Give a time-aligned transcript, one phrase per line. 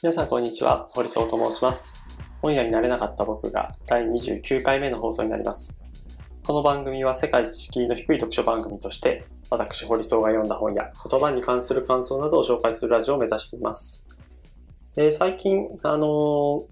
[0.00, 2.00] 皆さんこんにちは、堀総と申します。
[2.40, 5.80] 本屋になれなかった僕が第29回目の放送になります。
[6.46, 14.06] この番組は世界知識の低い読書番組として、私堀総が読んだ本や言葉に関する感想などを紹介するラジオを目指しています。
[14.96, 16.62] えー最近、あのー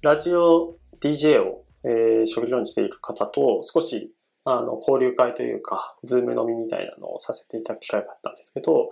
[0.00, 4.10] ラジオ DJ を、えー職業にしている方と少し
[4.44, 8.88] あの交流会というか、ズーム飲みみたいなのをさせていただく機会があったんですけど、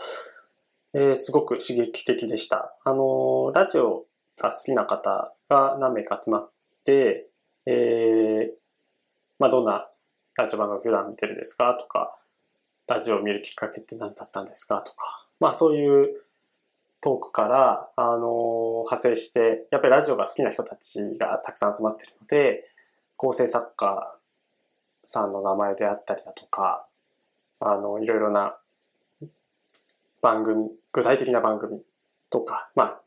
[0.98, 2.74] えーすごく刺激的でした。
[2.82, 4.06] あのラジオ
[4.38, 6.50] が好きな方が何名か集まっ
[6.86, 7.28] て、
[7.66, 8.48] えー
[9.38, 9.90] まあ、どんな
[10.36, 12.16] ラジオ番組普段見てるんですかとか、
[12.86, 16.22] ラジオを見るきっかけって何だったんですかとか、まあそういう
[17.02, 22.70] トークから、あの派生して、やっぱりラジオが好きな人たちがたくさん集まってるので、
[23.18, 24.16] 構成作家
[25.04, 26.86] さんの名前であったりだとか、
[27.60, 28.56] あの、いろいろな
[30.26, 31.82] 番組、具体的な番組
[32.30, 33.00] とか、まあ、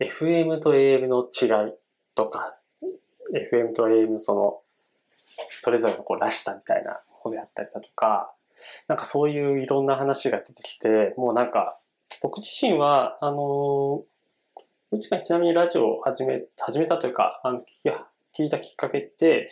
[0.00, 1.74] FM と AM の違い
[2.14, 2.56] とか、
[3.52, 4.60] FM と AM その、
[5.50, 8.32] それぞれのこうらしさみたいなものであったりだとか、
[8.88, 11.78] なんかそういういろんな話が出てきて、もうなんか、
[12.22, 14.02] 僕自身は、あの、
[14.90, 17.64] うちがちなみにラジオを始め、始めたというか、あの、聞
[18.32, 19.50] き、聞いたきっかけって、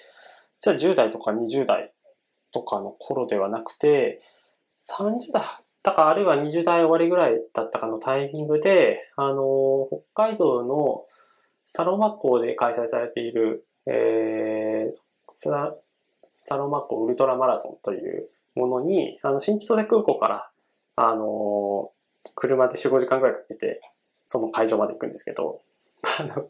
[0.58, 1.92] 実は10代とか20代
[2.50, 4.22] とかの頃ではなくて、
[4.88, 5.42] 30代
[5.84, 11.04] たか、あるいは20代終わりぐらいだったかのタイミングで、あの、北海道の
[11.66, 14.92] サロマ湖で開催されている、えー、
[15.30, 20.50] サロマ湖ウルトラマラソンというものに、あの、新千歳空港から、
[20.96, 21.90] あの、
[22.34, 23.82] 車で4、5時間ぐらいかけて、
[24.22, 25.60] その会場まで行くんですけど、
[26.18, 26.46] あの、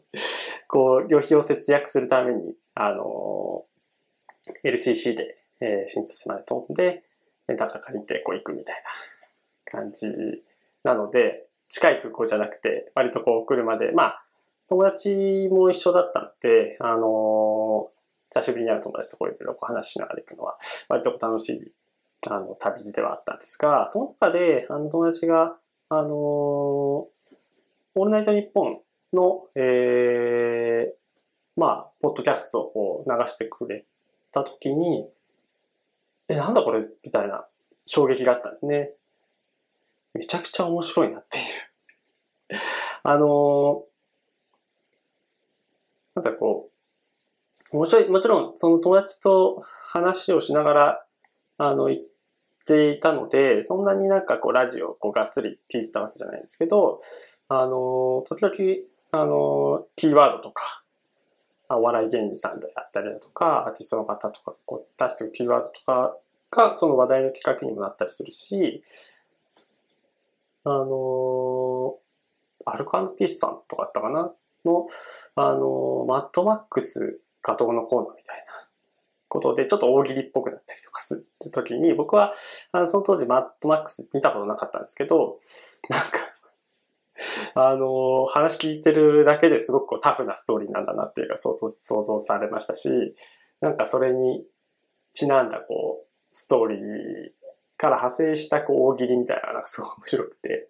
[0.69, 3.65] こう、旅費を節約するために、あの、
[4.63, 7.03] LCC で、えー新千歳まで飛んで、
[7.47, 9.14] レンタカー借りてこう行くみたいな。
[9.65, 10.07] 感じ
[10.83, 14.25] なので、近い空港じゃなくて、割とこう車で、まあ、
[14.67, 17.91] 友達も一緒だったので、あの
[18.31, 20.57] 久しぶりに会う友達とこういろいろ話しながら行くのは、
[20.89, 21.71] 割と楽しい、
[22.27, 25.57] あの、旅路ではあったんですが、その中で、あの、友達が、
[25.89, 28.81] あのオールナイトニッポン
[29.13, 30.93] の、えー、
[31.55, 33.85] まあ、ポッドキャストを流してくれ
[34.31, 35.07] たときに、
[36.27, 36.83] え、なんだこれ？
[37.03, 37.45] みたいな
[37.85, 38.91] 衝撃があったんですね。
[40.15, 41.43] めちゃくちゃ面白いなっていう。
[43.03, 43.83] あの
[46.15, 46.69] なんだこ
[47.73, 51.05] う、面白い、もちろんその友達と話をしながら、
[51.57, 51.99] あの、言っ
[52.65, 57.01] ていたので、そんなになんかこうラジオをこうがっつり聞いたわけじゃないんですけど、
[57.49, 58.55] あの、時々、
[59.11, 60.83] あの、キーワードとか、
[61.69, 66.15] お笑い芸人さんであったりだとか、アーティストの方とかこう出してるキーワードとか
[66.51, 68.83] がその話題のきっかけにもなったりするし、
[70.65, 71.95] あの
[72.65, 74.33] アルカンピースさんとかあったかな？
[74.65, 74.87] の、
[75.35, 78.43] あのマッドマックスがどうのこうのみたいな
[79.27, 82.33] ことで、ちょっと大喜利っぽくなったりとかするときに、僕は、
[82.71, 85.37] あのその当時マッドマックス見たことなかったんですけど、
[85.89, 86.07] なんか、
[87.53, 92.89] あの話聞いてるだけですごくこうタフなストーリーなんだなっていうか想像想像されましたし、
[93.61, 94.43] なんかそれに
[95.13, 96.79] ちなんだこう、ストーリー
[97.77, 100.69] から派生したこう大喜利みたいなのがすごい面白くて、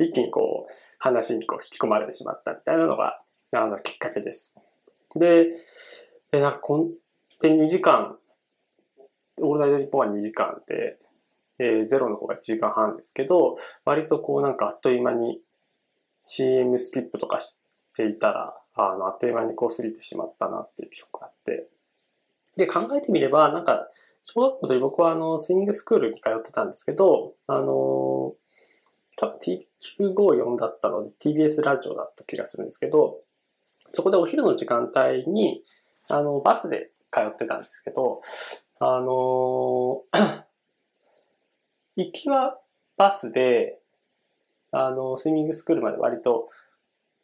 [0.00, 3.20] 一気にこう話にこう引き込まれてしまったみたいなのが、
[3.52, 4.60] あのきっかけです。
[5.16, 5.48] で、
[6.32, 6.90] えなんかこん
[7.40, 8.16] で2時間、
[9.40, 10.98] オールナイトニッポは2時間で、
[11.58, 15.40] えーゼロの方が1時間半ですけど、割とこうなんかあっという間に
[16.20, 17.60] CM スキップとかし
[17.94, 21.68] ていたら、あの、あっという間にこう過ぎてしまったなっていう記憶があって。
[22.56, 23.88] で、考えてみれば、なんか、
[24.24, 28.32] 小学校の時僕はあの、スイングスクールに通ってたんですけど、あの、
[29.16, 29.38] 多分
[30.00, 33.20] T954 だったので TBS ラジオだった気がするんですけど、
[33.92, 35.60] そこでお昼の時間帯に、
[36.08, 38.22] あの、バスで通ってたんですけど、
[38.80, 40.02] あの、
[41.96, 42.58] 行きは
[42.96, 43.78] バスで、
[44.72, 46.48] あの、スイミングスクールまで割と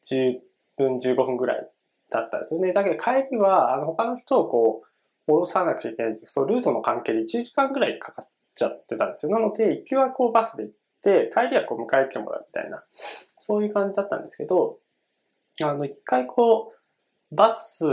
[0.04, 0.40] 10
[0.76, 1.70] 分、15分ぐらい
[2.10, 2.72] だったんですよね。
[2.72, 4.89] だけど帰りは、あの、他の人をこう、
[5.30, 9.32] 降ろさなくちゃいけないっていう、そのルートの関係で1時間ぐらいかかっちゃってたんですよ。
[9.32, 12.82] なので、行きはこうバスで行って、帰りはこう迎えてもらうみたいな、
[13.36, 14.78] そういう感じだったんですけど、
[15.62, 16.72] あの、一回こ
[17.32, 17.86] う、バス、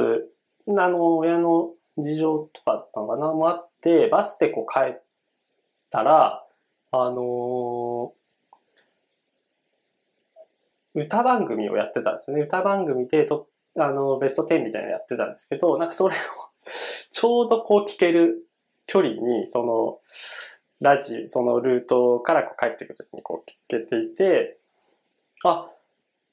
[0.67, 5.01] あの、親の事情とかだったのかな、もあって、バスでこう帰っ
[5.89, 6.43] たら、
[6.91, 8.13] あの
[10.93, 12.43] 歌番組をやってたんですよね。
[12.43, 13.47] 歌番組でと、
[13.77, 16.17] あの、ベスト10みたいなのやってたんですけど、なんかそれを
[17.09, 18.47] ちょうどこう聞ける
[18.85, 19.99] 距離に、その、
[20.79, 24.59] ラジ、そのルートからこう帰ってくるときにこう聞けていて、
[25.43, 25.69] あ、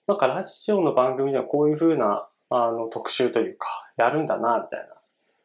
[0.06, 4.94] なんかラジオの番組ではこういう風なあの特集というか、やるんだな、みたいな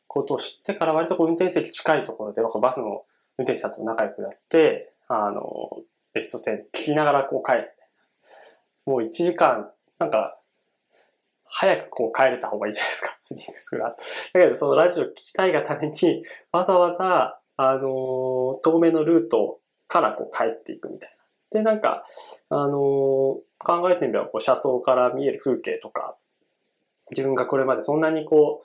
[0.08, 3.06] ことを知ってから割とこう運転席近いところで、バスの
[3.38, 5.44] 運転手さんと仲良くなって、あの、
[6.14, 7.74] ベスト10聞きながらこう帰って、
[8.86, 10.39] もう1時間、なんか、
[11.50, 13.90] 早くこう帰れた方がいいじゃないですか、 スニークスが。
[13.90, 13.96] だ
[14.34, 21.10] けどそのラジオ聞きたいがために、わざわざ、あの、遠目のルートからこう帰っていくみたい
[21.52, 21.60] な。
[21.60, 22.06] で、なんか、
[22.50, 26.16] あの考えてみれば、こう、車窓から見える風景とか、
[27.10, 28.64] 自分がこれまでそんなにこ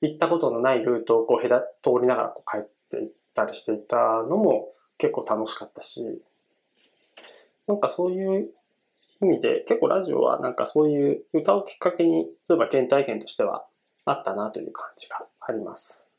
[0.00, 1.48] う、行ったことのないルートをこう、通
[2.00, 6.22] りながらこう帰っていったりしていたのも結構楽しかったし、
[7.66, 8.50] なんかそういう
[9.26, 13.64] 意味で、結構ラジオはなんかそういう歌をきっかけに、例えば原体験としては
[14.04, 16.12] あったなという感じがあります。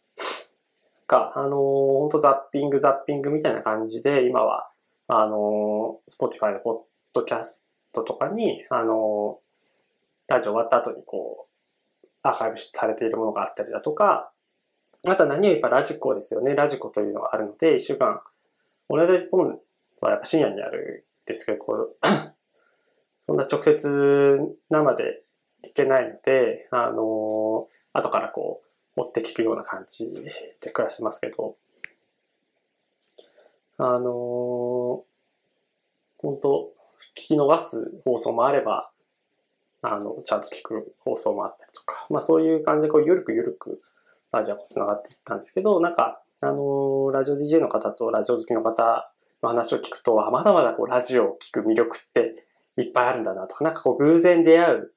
[1.13, 4.69] か、あのー、ほんとザッピングザッピングみたいな感じで、今は、
[5.07, 6.77] あのー、Spotify のポッ
[7.13, 11.47] ドキャストとかに、あのー、ラジオ終わった後にこ
[12.03, 14.31] う、アーカイブされているものがあったりだとか、
[15.05, 16.55] あとは何よりやっぱラジコですよね。
[16.55, 18.21] ラジコというのがあるので、一週間、
[18.89, 19.59] 同じ本
[19.99, 21.97] はやっぱ深夜にあるんですけど、こう
[23.25, 24.37] そんな直接
[24.69, 25.23] 生で
[25.65, 28.61] 聞けないので、あの後からこ
[28.95, 30.11] う、持って聞くような感じ
[30.61, 31.55] で暮らしてますけど、
[33.77, 35.03] あの、
[36.17, 36.71] 本当
[37.17, 38.91] 聞き逃す放送もあれば、
[39.81, 43.81] あの、ちゃんと聞く放送もあったりとか、まあそういう感じでこう、ゆるくゆるく
[44.31, 49.11] ラジオが繋がっていったんですけど、なんか、あの、ラジオ DJ の方とラジオ好きの方
[49.41, 52.45] の話を聞くと、まだまだこう、ラジオを聞く魅力って
[52.77, 54.93] いっぱいあるんだなとか、なんかこう、偶然出会う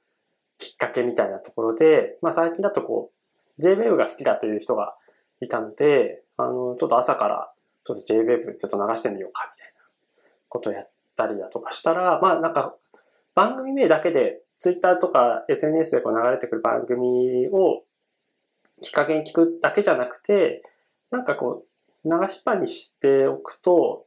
[0.58, 3.10] きっかけみたいなところで、まあ最近だとこ
[3.58, 4.94] う、JWAVE が好きだという人が
[5.40, 7.52] いたので、あの、ちょっと朝から
[7.84, 9.80] ちょっと JWAVE ずっと流してみようかみたいな
[10.48, 12.74] ことをやったりだとかしたら、まあなんか
[13.34, 17.84] 番組名だけで Twitter とか SNS でこう流れてくる番組を
[18.80, 20.62] きっかけに聞くだけじゃなくて、
[21.10, 21.64] なんかこ
[22.04, 24.04] う流しっぱにしておくと、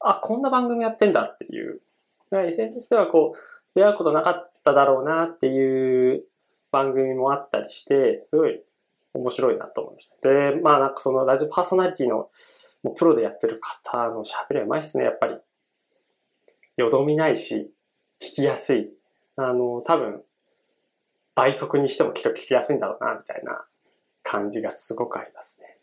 [0.00, 1.80] あ、こんな番組やってんだっていう。
[2.32, 3.38] SNS ではこう
[3.74, 6.24] 出会うことなかっただろうなっていう
[6.70, 8.60] 番組もあったりして、すごい
[9.14, 10.28] 面白いなと思いました。
[10.28, 12.30] で、まあなんかそのラジオパーソナリティの
[12.82, 15.36] もうプロでやってる方の喋りはうまいっすね、やっぱり。
[16.76, 17.72] よどみないし、
[18.20, 18.90] 聞きやすい。
[19.36, 20.22] あの、多分、
[21.34, 23.64] 倍速にしてもきっと聞きやすいんだろうな、みたいな
[24.22, 25.78] 感じがすごくありますね。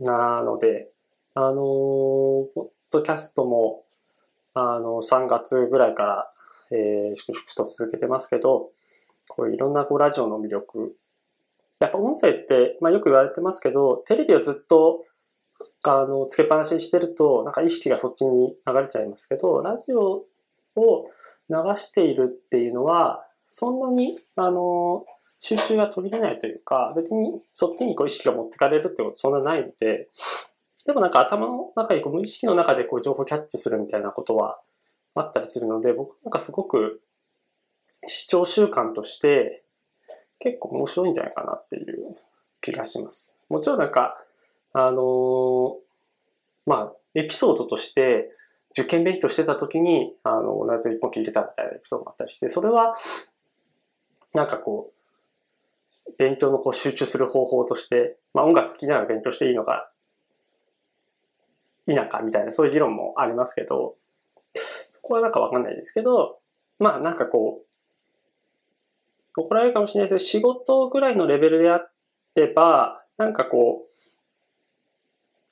[0.00, 0.90] なので、
[1.34, 3.84] あの、ポッドキャストも、
[4.58, 6.30] あの、3月ぐらいから、
[6.70, 8.70] えー、粛々と続けてますけど、
[9.28, 10.96] こういろんなこうラジオの魅力。
[11.80, 15.04] やっぱ音声って、まあ、よく言われてますけど、テレビをずっと
[15.84, 20.24] あのつけっぱなしにしてると、なんか意識がそっちに流れちゃいますけど、ラジオ
[20.76, 21.06] を
[21.48, 25.04] 流しているっていうのは、そんなに、あの、
[25.40, 30.08] 集中が途切れないというか、別にそっちにこう意識が持ってかれるってことそんなないので、
[30.86, 34.60] でもなんか頭の中にこう無意識の中でこう情報キャッチするみたいなことは
[35.14, 37.02] あったりするので、僕なんかすごく
[38.06, 39.62] 視聴習慣として
[40.38, 42.16] 結構面白いんじゃないかなっていう
[42.60, 43.34] 気がします。
[43.48, 44.16] もちろんなんか、
[44.72, 45.74] あのー、
[46.66, 48.30] まあ、エピソードとして
[48.72, 52.94] 受験勉強してた時に、あの、ナイト一本聞いてたみたいなエピソードもあったりして、それは、
[54.34, 59.90] なんかこう、勉強のこう集中する方法として、まあ音楽聴きながら勉強していいのか、
[61.88, 63.96] 否かみたいなそういう議論もありますけど、
[64.54, 66.38] そこはなんかわかんないですけど、
[66.78, 67.62] まあなんかこ
[69.36, 71.88] う、怒られるかもしれないですけど、仕事ぐらいのレベルであ
[72.34, 73.86] れば、なんかこ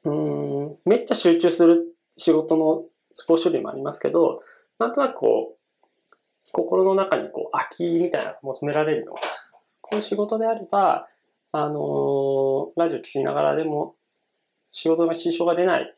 [0.04, 2.84] う、うん、めっちゃ集中する仕事の
[3.28, 4.42] 5種類もありますけど、
[4.78, 9.20] なんとなくこう、心の中にこう、空きみたいなの求められるのが、
[9.80, 11.08] こういう仕事であれば、
[11.52, 13.94] あのー、ラジオ聞きながらでも、
[14.70, 15.95] 仕事の支障が出ない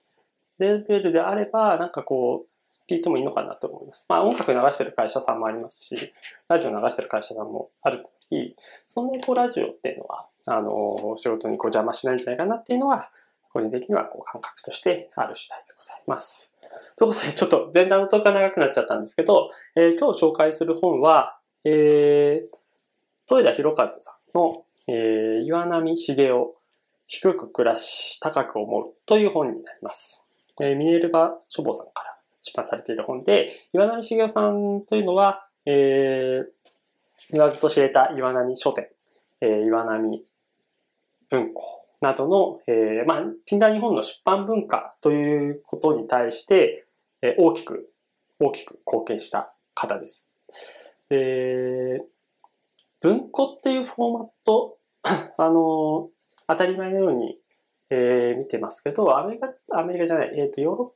[0.59, 4.07] レベルであれば、なんかこう、聞いてもいいのかなと思います。
[4.09, 6.13] まあ音楽流してる会社さんもありますし、
[6.49, 13.11] ラジオ流してる会社さんもあるといい、そんなこうラジオっていうのは、あの、仕事にこう邪魔しないんじゃないかなっていうのは、
[13.53, 16.55] 個人的にはこう感覚としてある次第でございます。
[16.97, 22.59] ということで、ちょっと全体のトークが長くなっちゃったんですけど、えー、今日紹介する本は、えー、
[23.31, 26.47] 豊田博和さんの、えー、岩波茂雄、
[27.07, 30.28] 低く暮らし、高く思うという本になります。
[30.61, 36.45] えー、ミネルバ書房さんから出版されている本で、岩波茂雄さんというのは、えー、
[37.33, 38.89] 言わずと知れた岩波書店、
[39.41, 40.25] えー、岩波
[41.31, 41.63] 文庫
[42.01, 46.87] などの、えー、まあ、近代日本の出版文化ということに対して、
[47.23, 47.91] えー、大きく、
[48.41, 50.33] 大きく貢献した方です。
[51.09, 52.01] で、
[53.01, 54.79] 文庫っていうフォーマット、
[55.37, 56.09] あの、
[56.47, 57.39] 当たり前のように、
[57.91, 60.95] えー、見てますけど、アメリカ、アメリカじゃない、えっ、ー、と、ヨーロッパ、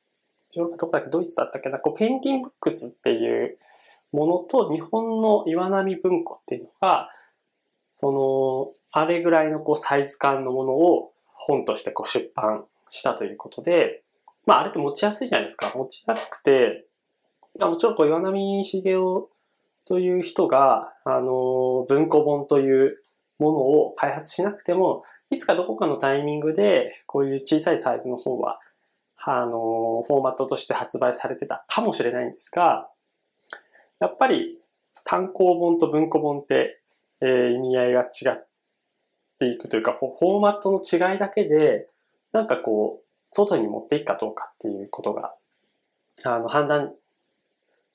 [0.55, 3.59] ヨーロッパどこだっけ、ドイツだったっけな、こう、ペンギンブックスっていう
[4.13, 7.11] ものと、日本の岩波文庫っていうのが、
[7.93, 14.03] その、あれぐらいのこうサイズ感のものを本としてこう出版したということで、
[14.47, 15.73] まああれって持ちやすいじゃないですか。
[15.75, 16.85] 持ちやすくて、
[17.61, 18.99] もちろんこう岩波茂雄
[19.87, 22.99] という人が、あの、文庫本という
[23.39, 28.61] ものを開発しなくても、いつかどこかのタイミングで、こういう小さいサイズの本は、
[29.17, 32.91] あの、フォーマットとして発売されてたかもしれないんですが、
[33.99, 34.59] やっぱり
[35.07, 36.83] 単行本と文庫本って、
[37.23, 38.47] えー、意味合いが違っ
[39.39, 41.89] ていくというか、フォーマットの違いだけで、
[42.33, 45.35] なんかこう、外に持っていくかどうかっていうことが、
[46.25, 46.93] あの、判断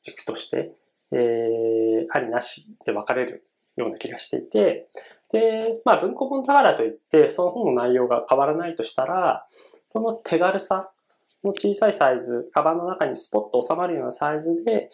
[0.02, 0.72] 軸として、
[1.12, 4.88] えー、ありなしで分かれるような気がしていて、
[5.32, 9.46] で、まあ文庫本だからといって、その本の内容が変わらないとしたら、
[9.88, 10.92] その手軽さ
[11.44, 14.90] の小さいサイズ、カバンの中にスポッと収まるようなサイズで、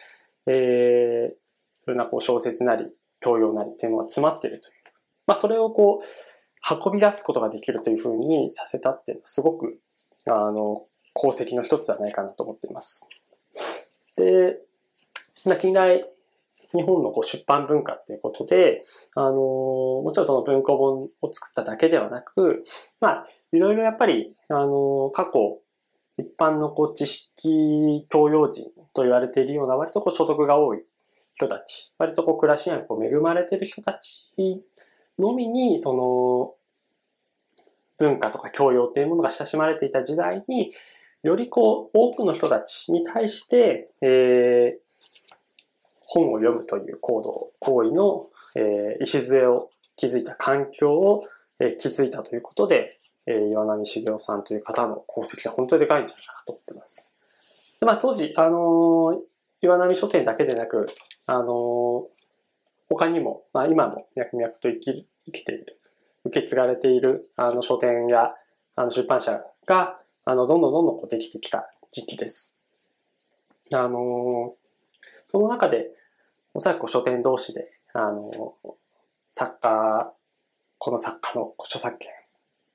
[0.48, 1.36] えー、い
[1.88, 2.88] ろんなこう小説なり、
[3.22, 4.74] 教養なりっていうのが詰まってるという。
[5.28, 6.06] まあそれをこう、
[6.86, 9.80] 運び出すことができるというふうにさせたっていうのはすごく、
[10.28, 10.86] あの、
[11.16, 13.08] 功績の一つではないかなと思っています。
[14.18, 14.60] で、
[15.60, 16.06] 近代
[16.76, 18.82] 日本のこう出版文化っていうことで、
[19.16, 22.64] あのもちろんその文庫本を作っただけではなく、
[23.00, 25.60] まあ、いろいろやっぱり、あの過去、
[26.18, 30.84] 一般のこう知識教養人と言われているような割とこう所得が多い
[31.34, 34.32] 人たち、割とこう暮らしにこう恵まれている人たち
[35.20, 36.54] のみに、その、
[38.00, 40.72] 文化とか教養っていうものが親しまれていた時代に、
[41.24, 44.83] よりこう、多くの人たちに対して、えー、
[46.14, 51.24] 本を読むという行動、行為の、えー、礎を築いた環境を、
[51.60, 57.12] えー、築いたということで、えー、岩波茂雄さんという方の功績は本当にでかいんじゃないかなと思ってます。
[57.80, 59.20] でまあ、当時、あのー、
[59.62, 60.88] 岩波書店だけでなく、
[61.26, 61.46] あのー、
[62.90, 65.80] 他にも、まあ、今も脈々と生き生きている、
[66.26, 68.34] 受け継がれているあの書店や
[68.76, 72.60] あの出版社が、あの、どんどんどんどんこうできてきた時期です。
[73.74, 74.64] あのー、
[75.26, 75.92] その中で、
[76.54, 78.56] おそらく書店同士で、あの、
[79.28, 80.14] 作家、
[80.78, 82.12] この作家の著作権、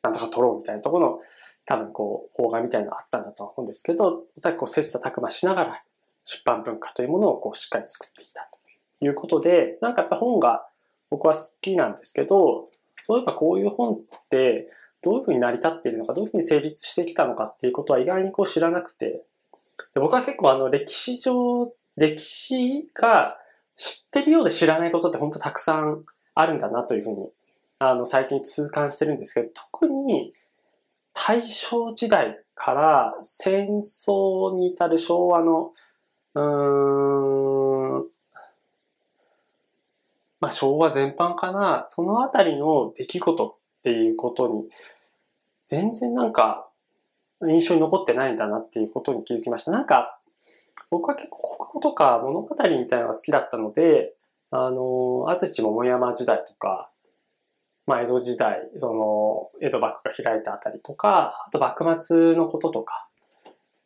[0.02, 1.20] なんとか取ろうみたいなところの、
[1.64, 5.82] 多分こう、法画みたいなのあったんだと思うんですけど、おそらくこう、切磋琢磨しながら、
[6.24, 10.66] 出版文化というものをこう、しっかり作ってきたということで、なんかやっぱ本が
[11.10, 14.70] 僕は好きなんですけど、そういえばこういう本って、
[15.00, 19.22] どういうふうに成り立っているのか、どういうふうに成立してきたのかっていうことは意外にこう知らなくて、
[19.94, 23.38] で僕は結構あの歴史上、歴史が
[23.78, 26.04] 知ってるようで知らないことって本当たくさん
[26.34, 27.28] あるんだなというふうに、
[27.78, 30.34] あの、最近痛感してるんですけど、特に
[31.14, 35.72] 大正時代から戦争に至る昭和の、
[36.34, 36.40] う
[38.00, 38.06] ん、
[40.40, 44.68] まあ昭和全般かな、そのあたりの出来事っていうことに、
[45.64, 46.68] 全然なんか
[47.42, 49.70] 印象に残ってないんだなっていうことに気づきました。
[49.70, 50.17] なんか
[50.90, 54.14] 僕は結構国語とか物語みたいなのが好きだったので、
[54.50, 56.90] あの、安土桃山時代とか、
[57.86, 63.08] まあ、江戸時代、その、江戸幕府が開いたあたりとか、あと幕末のこととか、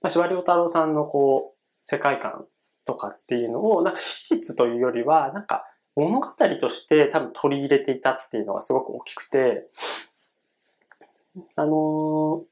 [0.00, 2.46] まあ、司馬遼太郎さんのこう、世界観
[2.84, 6.28] とかっていうのを、なんか史実というよりは、なんか物語
[6.60, 9.68] として多分取り入れていたっていうのがすごく大きくて、
[11.56, 12.42] あのー、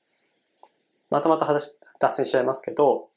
[1.10, 3.09] またまた話、脱線しちゃいますけど、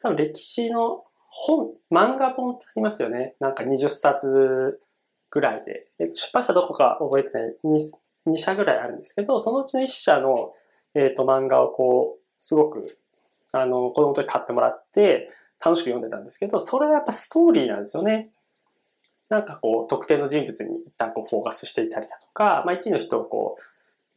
[0.00, 3.34] 多分歴史の本、漫画本ってありますよね。
[3.40, 4.80] なんか20冊
[5.30, 5.88] ぐらいで。
[6.10, 10.52] 出版社どこか覚えてない？2, 2社ぐらいあるんですけど、そのうちの1社の、
[10.94, 12.98] えーと、漫画をこう、すごく、
[13.52, 15.30] あの、子供の時買ってもらって、
[15.64, 18.30] 楽しく読んでたんですけど、それはやっぱストーリーなんですよね。
[19.28, 23.56] なんかこう、特定の人物に一旦こうフォーカスしていたりだとか、まあ一位の人をこ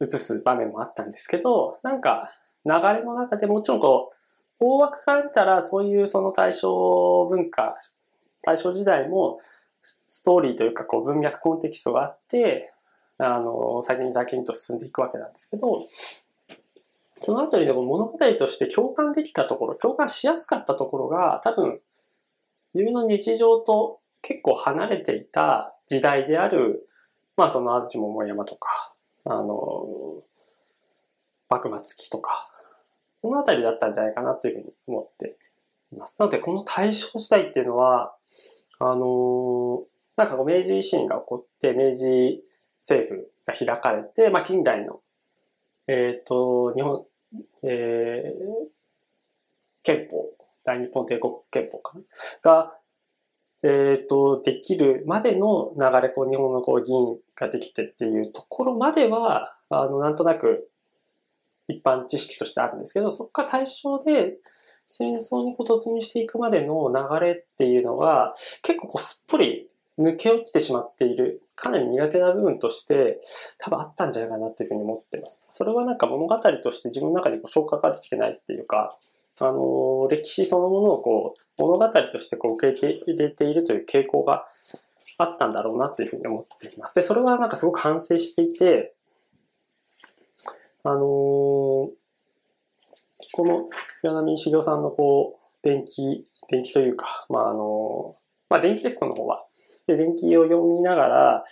[0.00, 2.30] う、映す場面もあったんですけど、なんか
[2.64, 4.16] 流れの中でもちろんこう、
[4.60, 7.76] 大枠から見たら、そういうその大正文化、
[8.42, 9.38] 大正時代も、
[9.82, 12.72] ストーリーというか、こう、文脈コンテキストがあって、
[13.16, 15.86] あの、先に先にと進んでいくわけなんですけど、
[17.20, 21.80] そのあたりでも物語として共感できたところ、共感しやすかったところが、多分、
[22.74, 26.88] 自分の日常と結構離れていた時代である、
[27.36, 30.22] まあその安土桃山とか、あの、
[31.48, 32.49] 幕末期とか、
[33.22, 35.36] この辺りだったんじゃないかなというふうに思って
[35.92, 36.16] います。
[36.18, 38.14] なので、この大正時代っていうのは、
[38.78, 39.80] あのー、
[40.16, 42.42] なんかこう明治維新が起こって、明治
[42.78, 45.00] 政府が開かれて、まあ近代の、
[45.86, 47.04] えっ、ー、と、日本、
[47.62, 48.68] えー、
[49.82, 50.30] 憲法、
[50.64, 52.04] 大日本帝国憲法かな？
[52.42, 52.74] が、
[53.62, 60.69] えっ、ー、と、できるまでの流れ、こう、日本のこう議員ができてっていうところまでは、あの、なんとなく
[61.70, 64.38] 一般知識としてあるんですけど、そこから対象で
[64.86, 73.20] 戦争に突入していくまでの流れっていうのが、結構こうすっぽり抜け落ちてしまっている、かなり苦手な部分として
[73.58, 75.46] 多分あったんじゃないかなっていうふうに思ってます。
[75.50, 78.96] それはなんか物語として自分の中にこう消化ができてないっていうか、
[79.38, 84.44] あの、歴史そのものをこう、物語としてこう受け入れているという傾向が
[85.18, 86.94] あったんだろうなっていうふうに思っています。
[86.94, 88.94] で、それはなんかすごく反省していて、
[90.82, 91.90] あのー、こ
[93.44, 93.68] の
[94.02, 98.14] 岩波茂雄さんのこう、電気、電気というか、まあ、あのー、
[98.48, 99.44] まあ、電気デスクの方は、
[99.86, 101.44] で電気を読みながら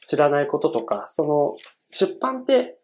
[0.00, 1.56] 知らないこととか、その、
[1.90, 2.78] 出版って、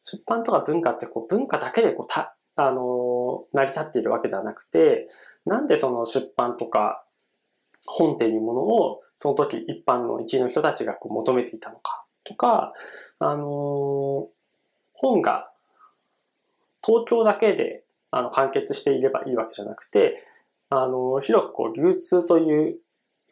[0.00, 5.08] 出版とか文化ってこう文化だけでこうた、あのー、成り立っているわけではなくて、
[5.44, 7.04] なんでその出版とか
[7.86, 12.72] 本っていうものをその時一般の一位の人たちがこう求めていたのかとか、
[13.18, 14.26] あのー、
[15.00, 15.50] 本が
[16.84, 20.24] 東京だけであの完結していればいいわけじゃなくて、
[20.70, 22.78] あの、広くこう流通という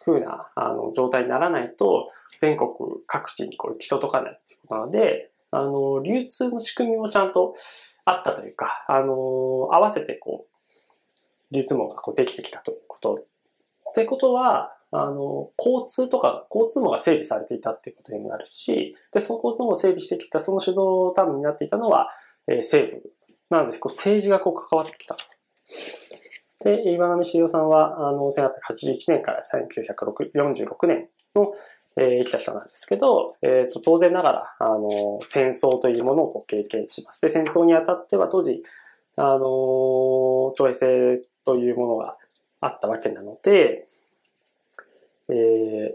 [0.05, 2.09] 風なあの状態にならないと
[2.39, 2.69] 全国
[3.07, 7.55] 各地にこう行き届かないっていうことなので、あの、流通の仕組みもちゃんと
[8.05, 9.15] あったというか、あの、
[9.73, 10.47] 合わせてこ
[11.51, 13.15] う、流通網がこうできてきたということ。
[13.15, 22.09] ってことは、あの、交通とか、交通網が整備されていたっていうことにもなるし、で、その交通網を整備してきた、その主導多分になっていたのは、
[22.49, 23.13] えー、政府。
[23.51, 25.17] なので、こう政治がこう関わってきた。
[26.65, 31.53] で、岩波茂雄さんは、あの、1881年から1946年の、
[31.97, 37.21] えー、生きた人なんですけど、えっ、ー、と、当然ながら、あの、戦争というものをこう経験します。
[37.21, 38.63] で、戦争にあたっては当時、
[39.17, 39.39] あの、
[40.57, 42.17] 徴兵制というものが
[42.61, 43.87] あったわけなので、
[45.29, 45.95] えー、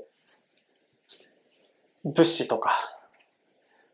[2.03, 2.71] 物資とか、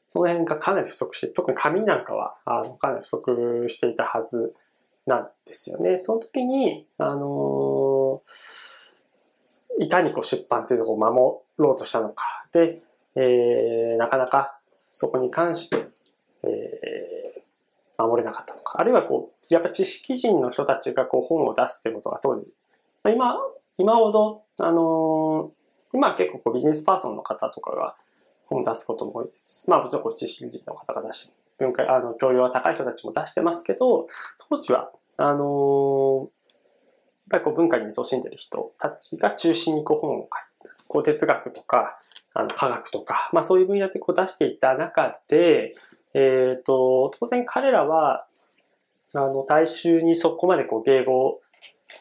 [0.08, 4.56] その辺がかなり不足して、特に紙なんかは、あの、かなり不足していたはず
[5.06, 5.98] なんですよね。
[5.98, 12.46] その時に、あのー、いかにこう出版っていうところを守ろうとしたのか。
[12.52, 12.82] で、
[13.16, 15.88] えー、なかなかそこに関して、
[16.44, 18.80] えー、守れなかったのか。
[18.80, 22.48] あるいはこう、やっぱ知識人の人たちがこう本を出すってことが当時、
[23.04, 23.38] まあ今、
[23.78, 27.96] 今ほど、あのー、今は結構こうビジネスパーソンの方とかが
[28.46, 29.70] 本を出すことも多いです。
[29.70, 34.08] まあもちろんこう知識人の方が出して、文化、あの、教養は高い人たちも出してますけど、
[34.50, 36.30] 当時は、あのー、やっ
[37.30, 42.00] ぱりこう文化に勤しんでる人たちが中心にこう本を書いて、こう哲学とか、
[42.34, 45.74] あの科学とか、まあそういう分野でこう出していた中で、
[46.14, 48.28] えっ、ー、と、当然彼らは、
[49.14, 51.42] あの、大衆にそこまでこう迎合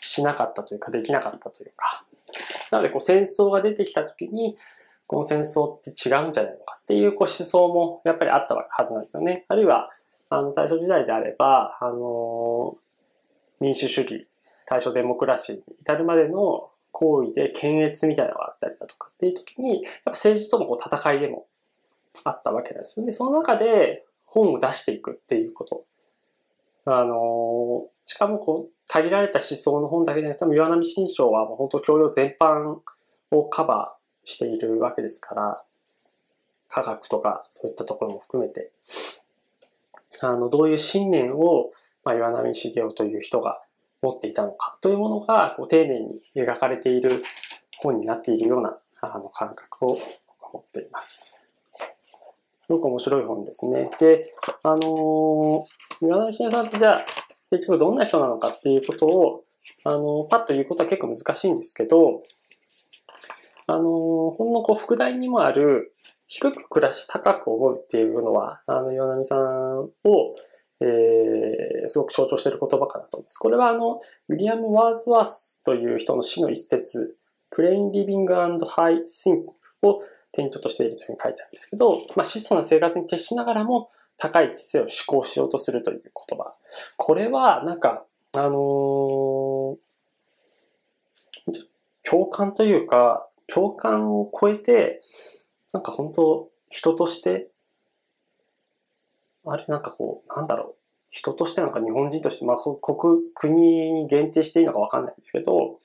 [0.00, 2.04] しなかったというか、できなかったというか。
[2.70, 4.56] なので、こう、戦争が出てきたときに、
[5.06, 9.44] この戦争って違うんじゃないのかっていうこう思想もやっぱりあったはずなんですよね。
[9.48, 9.90] あるいは、
[10.28, 12.76] あの、大正時代であれば、あの、
[13.60, 14.26] 民主主義、
[14.66, 21.46] 大正デモクラシーに至るまでの行為で検閲みたいなのがあったりだとかっていう時に、やっぱ政治とのこう戦いでも
[22.24, 23.12] あったわけなんですよね。
[23.12, 25.84] その中で本を出していくっていうこと。
[26.86, 32.76] あの、しかもこう、限られた思想の本だけじゃなくて、岩波新書はもう本当教養全般
[33.32, 35.62] をカバーしているわけですから、
[36.68, 38.70] 科学とかそういったところも含めて、
[40.20, 41.70] あの、どういう信念を、
[42.04, 43.60] まあ、岩波茂雄という人が
[44.00, 47.24] 持っていたのかというものが、こう、丁寧に描かれている
[47.78, 49.98] 本になっているような、あの、感覚を
[50.52, 51.45] 持っています。
[52.66, 53.90] すごく面白い本ですね。
[54.00, 57.06] で、あのー、岩波茂雄さんってじゃあ、
[57.50, 59.44] 結局どんな人なのかっていうことを、
[59.84, 62.22] あの、パッと言うことは結構難しいんですけど、
[63.68, 63.82] あの、
[64.30, 65.94] ほんのこう、副題にもある、
[66.26, 69.90] 低く暮らし高く思うっていうのは、あの、岩波さんを、
[70.80, 73.38] えー、すごく象徴している言葉かなと思います。
[73.38, 73.98] これはあの、
[74.28, 77.16] ウィリアム・ワーズワースという人の詩の一節、
[77.50, 79.52] plain living and high thinking
[79.82, 80.00] を
[80.36, 86.54] 典拠としているというふうに書いてあるんですけど、まあ、質素な生活に徹しながらも、高い知性を志向しようとするという言葉。
[86.96, 89.76] これは、なんか、あのー、
[92.02, 95.02] 共感というか、共感を超えて、
[95.72, 97.48] なんか本当、人として、
[99.44, 100.74] あれなんかこう、なんだろう。
[101.08, 105.78] 人としてなんか日本人として、まあ、国、国に限定していいのかわかんないんですけど、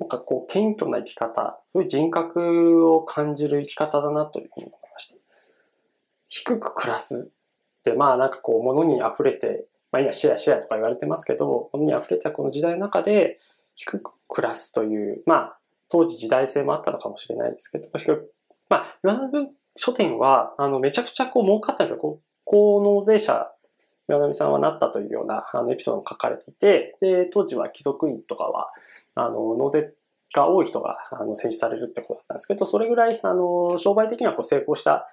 [0.00, 5.20] なんかこう、謙虚な生き方、そういう人格を感じる生き方だなというふうに思いました。
[6.28, 7.32] 低く暮らす
[7.80, 13.38] って、まあなんかこう、物に溢れて、まあ今シェアシェアとか言われてますけど、物に溢れたこの時代の中で、
[13.78, 15.58] 低く暮らすという、まあ、
[15.88, 17.88] 当時時代性もあったのかもしれないですけど、
[18.68, 22.20] まあ、岩波書店は、あの、めちゃくちゃこう儲かったんですよ。
[22.44, 23.52] 高納税者、
[24.08, 28.70] 岩波さんはなったというようなあのエピソードが書かれていて、で、当時は貴族院とかは、
[29.14, 29.92] あの、納税
[30.34, 35.08] が多い人があの選出されるってことだったんですけど、それぐらい、あの、商売的にはこう成功した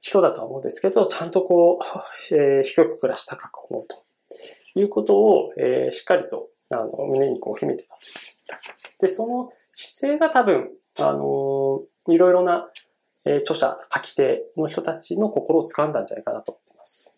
[0.00, 1.84] 人だとは思うんですけど、ちゃんとこう、
[2.36, 4.04] えー、低く暮らし高く思うと
[4.74, 8.14] いうことを、えー、しっかりとあの胸にこう秘めてたという。
[9.00, 12.70] で、その姿勢が多分、あの、いろいろな、
[13.24, 17.17] えー、著者、書き手の人たちの心を掴んだんじゃないかなと思っています。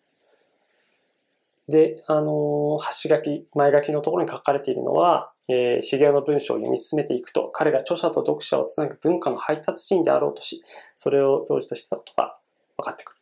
[1.71, 10.61] で、あの、橋書き、前書きのところに書かれているのは、えー、茂雄の文章を読み進めていくと、彼が著者と読者をつなぐ文化の配達人であろうとし、
[10.93, 12.37] それを教授としてたことが
[12.77, 13.17] 分かってくる。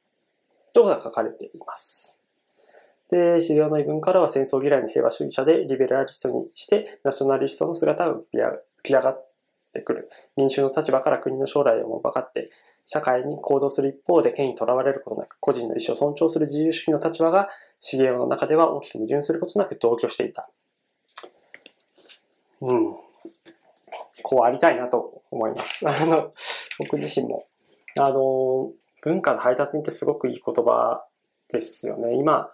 [0.74, 2.24] というこが書かれています。
[3.10, 8.22] で、資料の異文からは戦争嫌いの平和主義者でリベラリストにしてナショナリストの姿が浮
[8.84, 9.28] き上がっ
[9.74, 10.08] てくる。
[10.38, 12.52] 民衆の立場から国の将来をも分かって、
[12.92, 17.48] 社会に行動する一方で権威にとらわれることなく、個人の意思を尊重する自由主義の立場が、
[17.78, 20.50] 資源の中では大きく矛盾することなく同居していた。
[22.62, 22.96] うん。
[24.24, 25.86] こうありたいなと思います。
[25.88, 26.34] あの、
[26.80, 27.46] 僕自身も。
[28.00, 28.72] あの、
[29.04, 31.06] 文化の配達人ってすごくいい言葉
[31.50, 32.16] ですよね。
[32.16, 32.52] 今、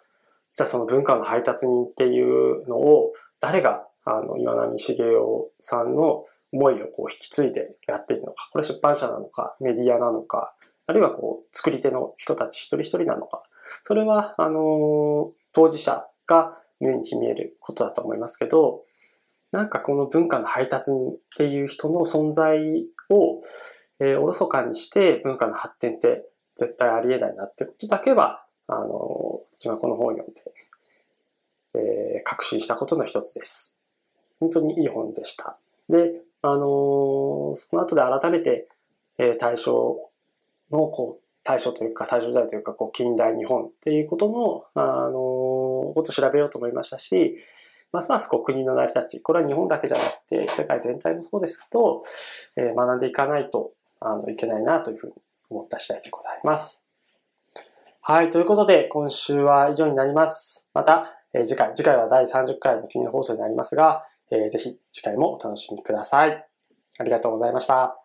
[0.53, 5.17] じゃあその文化の配達人っていうのを誰があの岩波茂雄
[5.61, 10.53] さんの思いをこう引き継いでやっているのか、これ出版社なのか、メディアなのか、
[10.87, 13.43] あるいはこう作り手の人たち一人一人なのか、
[13.81, 18.83] それはあの当事者が胸に秘めることだと思いますけど、
[19.51, 20.95] なんかこの文化の配達っ
[21.37, 23.41] ていう人の存在を、
[23.99, 30.41] え、おろそかにして文化の発展って絶対ありえないなってことだけはあの、自分はこの本を読んで、
[31.75, 33.79] えー、確信したことの一つです。
[34.39, 35.57] 本当にいい本でした。
[35.89, 38.67] で、あのー、その後で改めて、
[39.17, 40.11] えー、大正
[40.71, 45.13] の、こう、大正というか、大正時代というか、こう、近代日本っていうことの、あのー、
[45.93, 47.37] こと調べようと思いましたし、
[47.91, 52.01] ますますこう国の成り立ち、これは日本だけじゃなくて、世界全体もそうですけど、
[52.57, 55.13] えー、学んでいかないとあのいけないなというふうに
[55.49, 56.85] 思った次第でございます。
[58.01, 58.31] はい。
[58.31, 60.69] ということで、今週は以上になります。
[60.73, 66.45] また、えー、次回、次回は第30回の記念放送になりますが、えー、ぜひ次回もお楽しみください。
[66.97, 67.97] ありがとうございました。